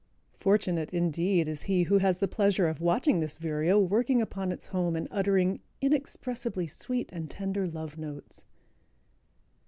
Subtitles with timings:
[0.33, 4.69] Fortunate, indeed, is he who has the pleasure of watching this Vireo working upon its
[4.69, 8.43] home and uttering "inexpressibly sweet and tender love notes."